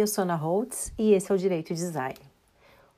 [0.00, 2.18] Eu sou Ana Holtz e esse é o Direito Design.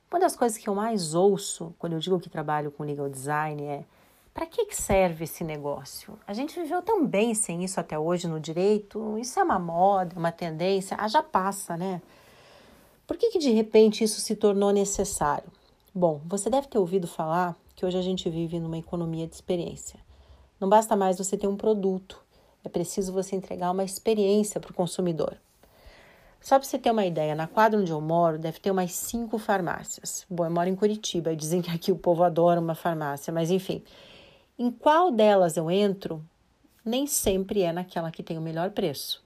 [0.09, 3.61] Uma das coisas que eu mais ouço quando eu digo que trabalho com legal design
[3.61, 3.85] é
[4.33, 6.17] para que serve esse negócio?
[6.25, 10.17] A gente viveu tão bem sem isso até hoje no direito, isso é uma moda,
[10.17, 12.01] uma tendência, ah, já passa, né?
[13.05, 15.51] Por que, que de repente isso se tornou necessário?
[15.93, 19.99] Bom, você deve ter ouvido falar que hoje a gente vive numa economia de experiência.
[20.61, 22.23] Não basta mais você ter um produto,
[22.63, 25.37] é preciso você entregar uma experiência para o consumidor.
[26.43, 29.39] Só para você ter uma ideia, na quadra onde eu moro deve ter umas cinco
[29.39, 30.27] farmácias.
[30.29, 33.49] Bom, eu moro em Curitiba e dizem que aqui o povo adora uma farmácia, mas
[33.49, 33.81] enfim.
[34.59, 36.23] Em qual delas eu entro,
[36.85, 39.23] nem sempre é naquela que tem o melhor preço.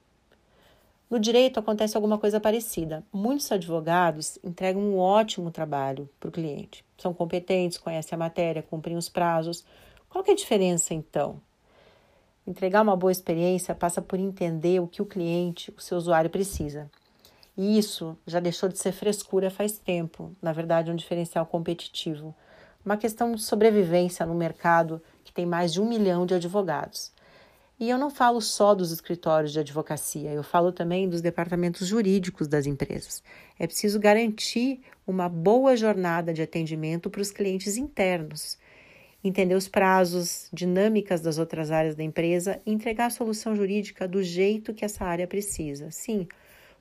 [1.09, 3.03] No direito acontece alguma coisa parecida.
[3.11, 6.85] Muitos advogados entregam um ótimo trabalho para o cliente.
[6.99, 9.65] São competentes, conhecem a matéria, cumprem os prazos.
[10.07, 11.41] Qual que é a diferença então?
[12.45, 16.91] Entregar uma boa experiência passa por entender o que o cliente, o seu usuário precisa.
[17.57, 22.35] E isso já deixou de ser frescura faz tempo, na verdade, é um diferencial competitivo.
[22.85, 27.11] Uma questão de sobrevivência no mercado que tem mais de um milhão de advogados.
[27.79, 32.47] E eu não falo só dos escritórios de advocacia, eu falo também dos departamentos jurídicos
[32.47, 33.21] das empresas.
[33.59, 38.57] É preciso garantir uma boa jornada de atendimento para os clientes internos,
[39.23, 44.23] entender os prazos, dinâmicas das outras áreas da empresa e entregar a solução jurídica do
[44.23, 45.91] jeito que essa área precisa.
[45.91, 46.27] Sim,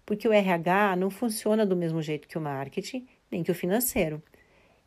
[0.07, 4.23] porque o RH não funciona do mesmo jeito que o marketing, nem que o financeiro.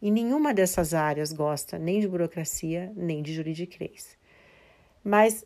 [0.01, 4.17] E nenhuma dessas áreas gosta nem de burocracia, nem de juridiquês.
[5.03, 5.45] Mas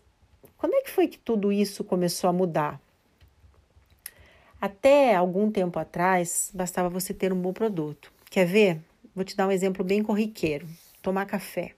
[0.56, 2.80] quando é que foi que tudo isso começou a mudar?
[4.62, 8.14] Até algum tempo atrás, bastava você ter um bom produto.
[8.30, 8.80] Quer ver?
[9.16, 10.68] Vou te dar um exemplo bem corriqueiro:
[11.02, 11.74] tomar café.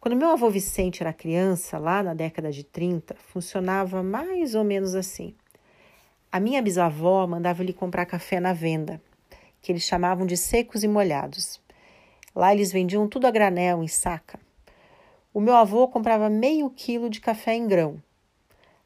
[0.00, 4.94] Quando meu avô Vicente era criança, lá na década de 30, funcionava mais ou menos
[4.94, 5.34] assim.
[6.32, 9.02] A minha bisavó mandava ele comprar café na venda,
[9.60, 11.60] que eles chamavam de secos e molhados.
[12.32, 14.38] Lá eles vendiam tudo a granel, em saca.
[15.34, 18.00] O meu avô comprava meio quilo de café em grão.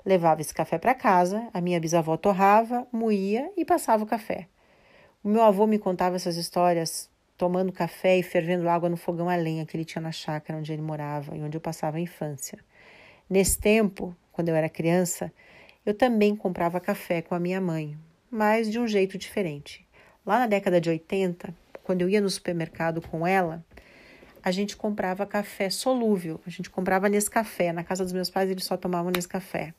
[0.06, 4.48] Levava esse café para casa, a minha bisavó torrava, moía e passava o café.
[5.22, 9.36] O meu avô me contava essas histórias tomando café e fervendo água no fogão a
[9.36, 12.58] lenha que ele tinha na chácara onde ele morava e onde eu passava a infância.
[13.28, 15.30] Nesse tempo, quando eu era criança,
[15.84, 17.96] eu também comprava café com a minha mãe,
[18.30, 19.86] mas de um jeito diferente.
[20.24, 23.62] Lá na década de 80, quando eu ia no supermercado com ela,
[24.42, 27.72] a gente comprava café solúvel, a gente comprava nesse café.
[27.72, 29.74] Na casa dos meus pais eles só tomavam nesse café.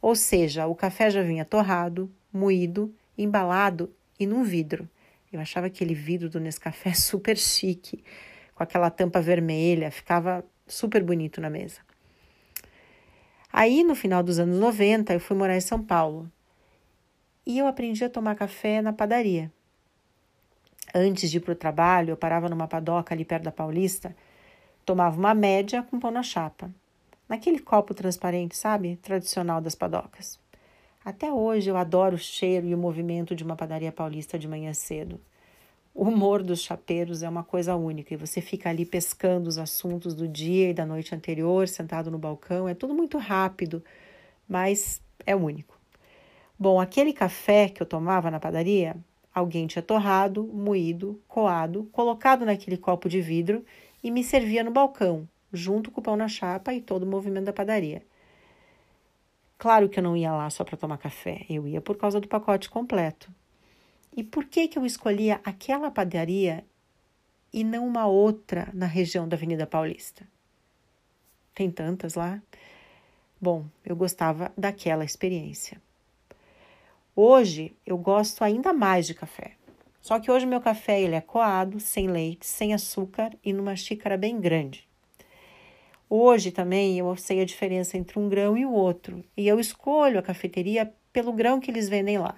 [0.00, 4.88] Ou seja, o café já vinha torrado, moído, embalado e num vidro.
[5.32, 8.02] Eu achava aquele vidro do Nescafé super chique,
[8.54, 11.80] com aquela tampa vermelha, ficava super bonito na mesa.
[13.56, 16.28] Aí, no final dos anos 90, eu fui morar em São Paulo
[17.46, 19.48] e eu aprendi a tomar café na padaria.
[20.92, 24.12] Antes de ir para o trabalho, eu parava numa padoca ali perto da Paulista,
[24.84, 26.68] tomava uma média com pão na chapa,
[27.28, 28.96] naquele copo transparente, sabe?
[28.96, 30.36] Tradicional das padocas.
[31.04, 34.74] Até hoje eu adoro o cheiro e o movimento de uma padaria paulista de manhã
[34.74, 35.20] cedo.
[35.94, 40.12] O humor dos chapeiros é uma coisa única e você fica ali pescando os assuntos
[40.12, 42.68] do dia e da noite anterior, sentado no balcão.
[42.68, 43.80] É tudo muito rápido,
[44.48, 45.78] mas é único.
[46.58, 48.96] Bom, aquele café que eu tomava na padaria,
[49.32, 53.64] alguém tinha torrado, moído, coado, colocado naquele copo de vidro
[54.02, 57.44] e me servia no balcão, junto com o pão na chapa e todo o movimento
[57.44, 58.02] da padaria.
[59.56, 62.26] Claro que eu não ia lá só para tomar café, eu ia por causa do
[62.26, 63.30] pacote completo.
[64.16, 66.64] E por que, que eu escolhia aquela padaria
[67.52, 70.24] e não uma outra na região da Avenida Paulista?
[71.52, 72.40] Tem tantas lá.
[73.40, 75.82] Bom, eu gostava daquela experiência.
[77.16, 79.52] Hoje eu gosto ainda mais de café.
[80.00, 84.16] Só que hoje meu café ele é coado, sem leite, sem açúcar e numa xícara
[84.16, 84.88] bem grande.
[86.08, 90.18] Hoje também eu sei a diferença entre um grão e o outro, e eu escolho
[90.18, 92.36] a cafeteria pelo grão que eles vendem lá.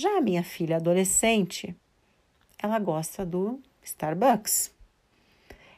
[0.00, 1.74] Já a minha filha adolescente,
[2.56, 4.72] ela gosta do Starbucks.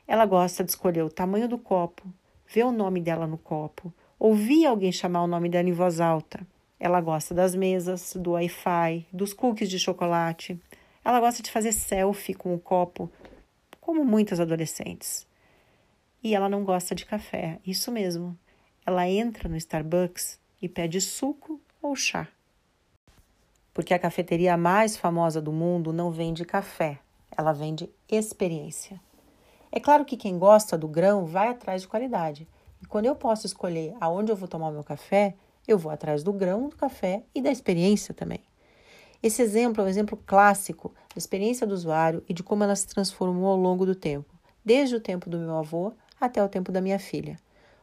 [0.06, 2.06] Ela gosta de escolher o tamanho do copo,
[2.46, 6.46] ver o nome dela no copo, ouvir alguém chamar o nome dela em voz alta.
[6.78, 10.60] Ela gosta das mesas, do Wi-Fi, dos cookies de chocolate.
[11.02, 13.10] Ela gosta de fazer selfie com o copo,
[13.80, 15.26] como muitas adolescentes.
[16.22, 18.38] E ela não gosta de café, isso mesmo.
[18.84, 22.28] Ela entra no Starbucks e pede suco ou chá
[23.80, 26.98] porque a cafeteria mais famosa do mundo não vende café,
[27.34, 29.00] ela vende experiência.
[29.72, 32.46] É claro que quem gosta do grão vai atrás de qualidade.
[32.82, 35.34] E quando eu posso escolher aonde eu vou tomar meu café,
[35.66, 38.40] eu vou atrás do grão, do café e da experiência também.
[39.22, 42.86] Esse exemplo é um exemplo clássico da experiência do usuário e de como ela se
[42.86, 46.82] transformou ao longo do tempo, desde o tempo do meu avô até o tempo da
[46.82, 47.38] minha filha.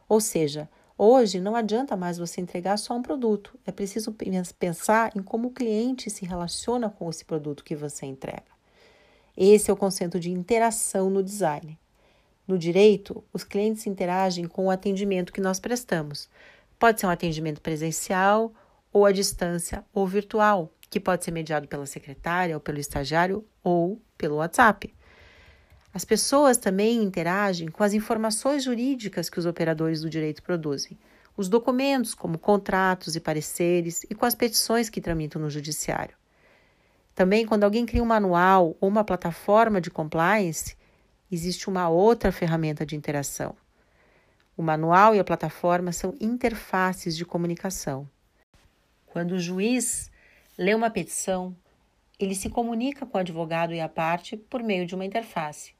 [0.08, 4.14] Ou seja, hoje não adianta mais você entregar só um produto, é preciso
[4.58, 8.58] pensar em como o cliente se relaciona com esse produto que você entrega.
[9.36, 11.78] Esse é o conceito de interação no design.
[12.46, 16.28] No direito, os clientes interagem com o atendimento que nós prestamos.
[16.78, 18.52] Pode ser um atendimento presencial,
[18.92, 24.00] ou à distância, ou virtual, que pode ser mediado pela secretária, ou pelo estagiário, ou
[24.16, 24.92] pelo WhatsApp.
[25.92, 30.98] As pessoas também interagem com as informações jurídicas que os operadores do direito produzem,
[31.36, 36.16] os documentos, como contratos e pareceres, e com as petições que tramitam no judiciário.
[37.14, 40.76] Também, quando alguém cria um manual ou uma plataforma de compliance,
[41.30, 43.56] existe uma outra ferramenta de interação.
[44.56, 48.08] O manual e a plataforma são interfaces de comunicação.
[49.06, 50.10] Quando o juiz
[50.56, 51.56] lê uma petição,
[52.18, 55.77] ele se comunica com o advogado e a parte por meio de uma interface.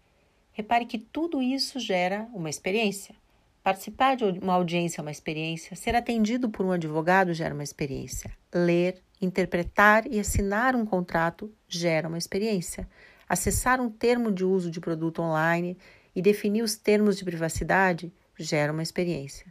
[0.58, 3.14] Repare que tudo isso gera uma experiência.
[3.62, 8.32] Participar de uma audiência é uma experiência, ser atendido por um advogado gera uma experiência.
[8.52, 12.88] Ler, interpretar e assinar um contrato gera uma experiência.
[13.28, 15.78] Acessar um termo de uso de produto online
[16.12, 19.46] e definir os termos de privacidade gera uma experiência.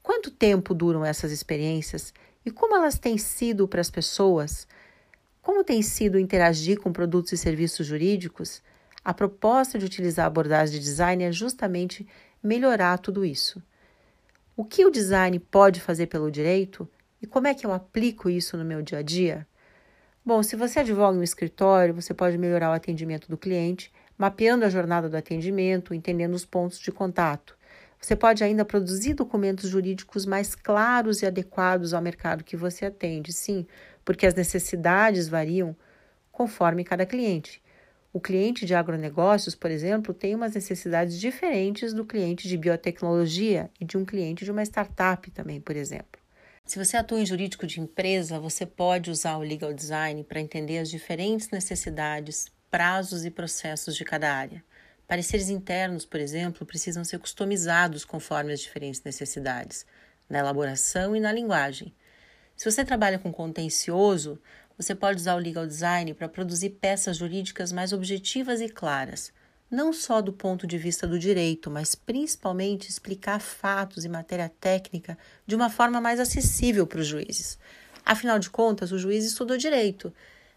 [0.00, 2.14] Quanto tempo duram essas experiências
[2.44, 4.68] e como elas têm sido para as pessoas?
[5.42, 8.62] Como tem sido interagir com produtos e serviços jurídicos?
[9.06, 12.04] A proposta de utilizar a abordagem de design é justamente
[12.42, 13.62] melhorar tudo isso.
[14.56, 16.88] O que o design pode fazer pelo direito
[17.22, 19.46] e como é que eu aplico isso no meu dia a dia?
[20.24, 24.64] Bom, se você advoga em um escritório, você pode melhorar o atendimento do cliente, mapeando
[24.64, 27.56] a jornada do atendimento, entendendo os pontos de contato.
[28.00, 33.32] Você pode ainda produzir documentos jurídicos mais claros e adequados ao mercado que você atende,
[33.32, 33.68] sim,
[34.04, 35.76] porque as necessidades variam
[36.32, 37.64] conforme cada cliente.
[38.16, 43.84] O cliente de agronegócios, por exemplo, tem umas necessidades diferentes do cliente de biotecnologia e
[43.84, 46.18] de um cliente de uma startup também, por exemplo.
[46.64, 50.78] Se você atua em jurídico de empresa, você pode usar o legal design para entender
[50.78, 54.64] as diferentes necessidades, prazos e processos de cada área.
[55.06, 59.84] Pareceres internos, por exemplo, precisam ser customizados conforme as diferentes necessidades,
[60.26, 61.94] na elaboração e na linguagem.
[62.56, 64.40] Se você trabalha com contencioso,
[64.76, 69.32] você pode usar o legal design para produzir peças jurídicas mais objetivas e claras,
[69.70, 75.16] não só do ponto de vista do direito, mas principalmente explicar fatos e matéria técnica
[75.46, 77.58] de uma forma mais acessível para os juízes.
[78.04, 80.12] Afinal de contas, o juiz estudou direito.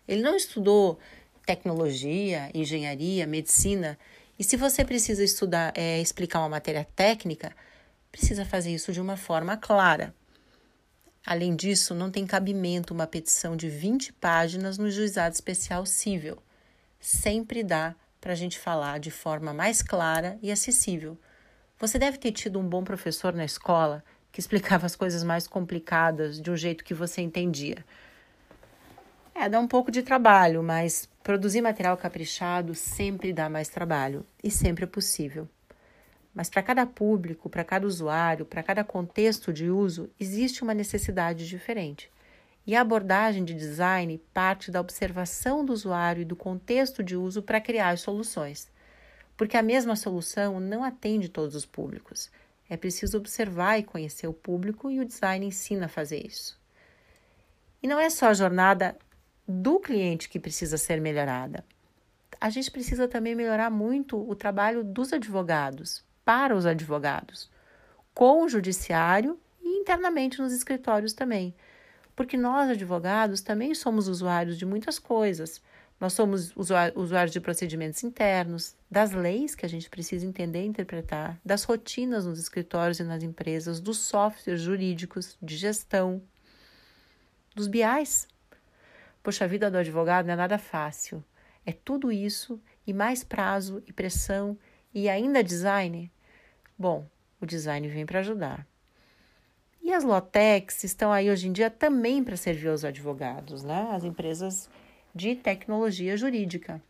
[0.07, 0.99] Ele não estudou
[1.45, 3.97] tecnologia, engenharia, medicina.
[4.37, 7.55] E se você precisa estudar, é, explicar uma matéria técnica,
[8.11, 10.13] precisa fazer isso de uma forma clara.
[11.25, 16.37] Além disso, não tem cabimento uma petição de 20 páginas no juizado especial civil.
[16.99, 21.17] Sempre dá para a gente falar de forma mais clara e acessível.
[21.77, 26.39] Você deve ter tido um bom professor na escola que explicava as coisas mais complicadas
[26.39, 27.85] de um jeito que você entendia.
[29.33, 34.51] É, dá um pouco de trabalho, mas produzir material caprichado sempre dá mais trabalho e
[34.51, 35.47] sempre é possível.
[36.33, 41.47] Mas para cada público, para cada usuário, para cada contexto de uso, existe uma necessidade
[41.47, 42.11] diferente.
[42.65, 47.41] E a abordagem de design parte da observação do usuário e do contexto de uso
[47.41, 48.71] para criar as soluções.
[49.35, 52.29] Porque a mesma solução não atende todos os públicos.
[52.69, 56.59] É preciso observar e conhecer o público e o design ensina a fazer isso.
[57.81, 58.95] E não é só a jornada
[59.47, 61.65] do cliente que precisa ser melhorada.
[62.39, 67.49] A gente precisa também melhorar muito o trabalho dos advogados, para os advogados,
[68.13, 71.55] com o judiciário e internamente nos escritórios também.
[72.15, 75.59] Porque nós, advogados, também somos usuários de muitas coisas.
[75.99, 81.39] Nós somos usuários de procedimentos internos, das leis que a gente precisa entender e interpretar,
[81.43, 86.21] das rotinas nos escritórios e nas empresas, dos softwares jurídicos, de gestão,
[87.55, 88.27] dos BIs,
[89.23, 91.23] Poxa, a vida do advogado não é nada fácil.
[91.65, 94.55] É tudo isso e mais prazo e pressão
[94.93, 96.11] e ainda design?
[96.79, 97.05] Bom,
[97.41, 98.65] o design vem para ajudar.
[99.83, 103.89] E as Lotex estão aí hoje em dia também para servir aos advogados, né?
[103.91, 104.69] As empresas
[105.13, 106.81] de tecnologia jurídica.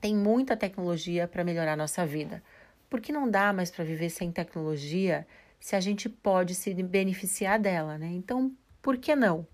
[0.00, 2.42] Tem muita tecnologia para melhorar nossa vida.
[2.88, 5.26] Porque não dá mais para viver sem tecnologia
[5.60, 8.06] se a gente pode se beneficiar dela, né?
[8.14, 8.50] Então,
[8.80, 9.46] por que não?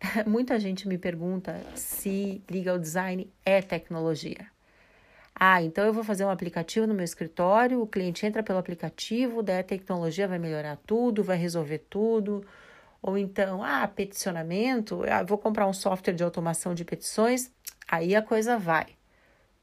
[0.26, 4.52] Muita gente me pergunta se legal design é tecnologia.
[5.44, 9.42] Ah, então eu vou fazer um aplicativo no meu escritório, o cliente entra pelo aplicativo,
[9.42, 12.46] daí a tecnologia vai melhorar tudo, vai resolver tudo.
[13.02, 17.50] Ou então, ah, peticionamento, ah, vou comprar um software de automação de petições,
[17.88, 18.90] aí a coisa vai.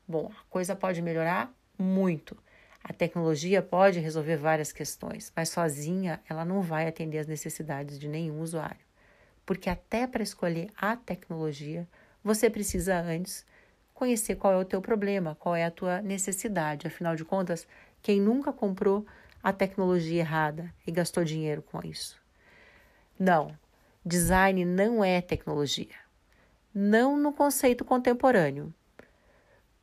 [0.06, 2.36] Bom, a coisa pode melhorar muito.
[2.84, 8.10] A tecnologia pode resolver várias questões, mas sozinha ela não vai atender às necessidades de
[8.10, 8.86] nenhum usuário.
[9.46, 11.88] Porque até para escolher a tecnologia,
[12.22, 13.46] você precisa antes
[14.00, 16.88] conhecer qual é o teu problema, qual é a tua necessidade.
[16.88, 17.68] Afinal de contas,
[18.02, 19.06] quem nunca comprou
[19.44, 22.18] a tecnologia errada e gastou dinheiro com isso?
[23.20, 23.54] Não,
[24.06, 25.98] design não é tecnologia.
[26.74, 28.74] Não no conceito contemporâneo.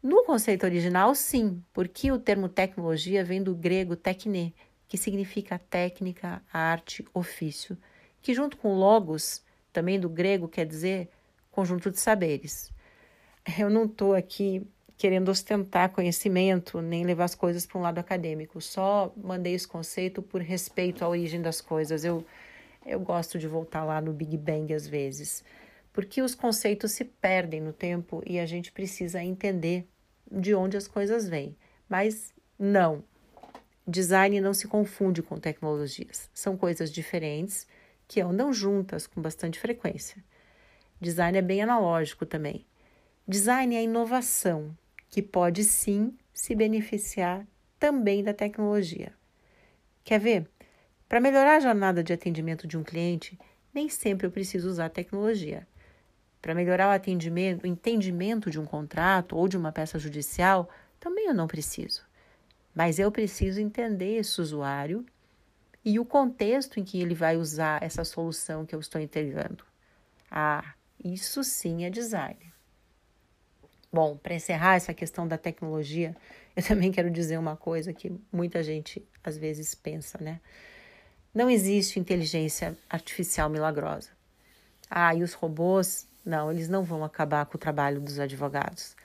[0.03, 4.55] No conceito original, sim, porque o termo tecnologia vem do grego tekne,
[4.89, 7.77] que significa técnica, arte, ofício,
[8.23, 9.43] que junto com logos,
[9.73, 11.11] também do grego, quer dizer
[11.51, 12.73] conjunto de saberes.
[13.59, 18.61] Eu não estou aqui querendo ostentar conhecimento, nem levar as coisas para um lado acadêmico,
[18.61, 22.05] só mandei esse conceito por respeito à origem das coisas.
[22.05, 22.25] Eu,
[22.85, 25.45] eu gosto de voltar lá no Big Bang às vezes,
[25.93, 29.87] porque os conceitos se perdem no tempo e a gente precisa entender
[30.31, 31.55] de onde as coisas vêm.
[31.88, 33.05] Mas não,
[33.87, 36.31] design não se confunde com tecnologias.
[36.33, 37.67] São coisas diferentes
[38.09, 40.25] que andam juntas com bastante frequência.
[41.00, 42.65] Design é bem analógico também.
[43.28, 44.73] Design é inovação,
[45.09, 47.45] que pode sim se beneficiar
[47.76, 49.12] também da tecnologia.
[50.04, 50.49] Quer ver?
[51.09, 53.37] Para melhorar a jornada de atendimento de um cliente,
[53.75, 55.66] nem sempre eu preciso usar tecnologia.
[56.40, 61.26] Para melhorar o atendimento, o entendimento de um contrato ou de uma peça judicial, também
[61.26, 62.04] eu não preciso.
[62.73, 65.04] Mas eu preciso entender esse usuário
[65.85, 69.64] e o contexto em que ele vai usar essa solução que eu estou integrando.
[70.30, 72.54] Ah, isso sim é design.
[73.93, 76.14] Bom, para encerrar essa questão da tecnologia,
[76.55, 80.40] eu também quero dizer uma coisa que muita gente às vezes pensa, né?
[81.35, 84.11] Não existe inteligência artificial milagrosa.
[84.88, 88.97] Ah, e os robôs não, eles não vão acabar com o trabalho dos advogados.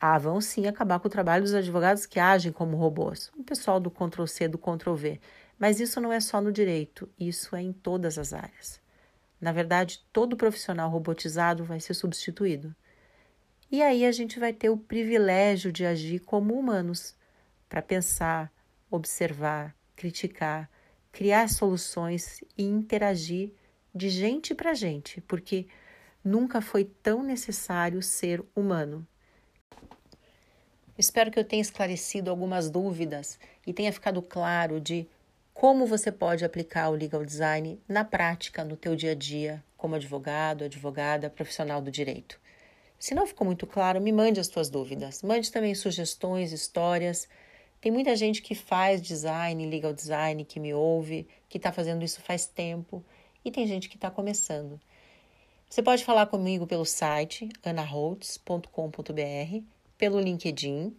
[0.00, 3.30] Ah, vão sim acabar com o trabalho dos advogados que agem como robôs.
[3.36, 5.20] O pessoal do Ctrl-C, do Ctrl-V.
[5.58, 8.80] Mas isso não é só no direito, isso é em todas as áreas.
[9.40, 12.74] Na verdade, todo profissional robotizado vai ser substituído.
[13.70, 17.14] E aí a gente vai ter o privilégio de agir como humanos,
[17.68, 18.52] para pensar,
[18.90, 20.68] observar, criticar,
[21.12, 23.52] criar soluções e interagir
[23.94, 25.68] de gente para gente, porque
[26.24, 29.06] nunca foi tão necessário ser humano.
[30.98, 35.08] Espero que eu tenha esclarecido algumas dúvidas e tenha ficado claro de
[35.54, 39.94] como você pode aplicar o legal design na prática no teu dia a dia como
[39.94, 42.39] advogado, advogada, profissional do direito.
[43.00, 45.22] Se não ficou muito claro, me mande as tuas dúvidas.
[45.22, 47.26] Mande também sugestões, histórias.
[47.80, 52.20] Tem muita gente que faz design, legal design, que me ouve, que está fazendo isso
[52.20, 53.02] faz tempo,
[53.42, 54.78] e tem gente que está começando.
[55.66, 59.64] Você pode falar comigo pelo site anaholtz.com.br,
[59.96, 60.94] pelo LinkedIn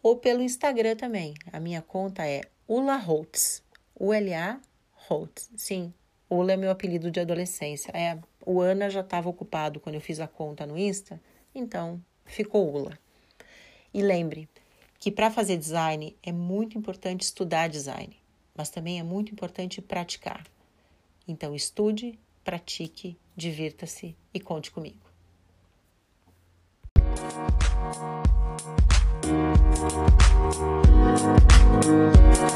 [0.00, 1.34] ou pelo Instagram também.
[1.52, 3.60] A minha conta é Ula Holtz,
[3.98, 4.60] U-L-A
[5.08, 5.50] Holtz.
[5.56, 5.92] Sim,
[6.28, 7.90] Ula é meu apelido de adolescência.
[7.92, 8.16] É,
[8.46, 11.20] o Ana já estava ocupado quando eu fiz a conta no Insta,
[11.54, 12.98] então ficou Ula.
[13.92, 14.48] E lembre
[14.98, 18.16] que para fazer design é muito importante estudar design,
[18.54, 20.46] mas também é muito importante praticar.
[21.26, 25.10] Então estude, pratique, divirta-se e conte comigo.
[31.82, 32.50] Música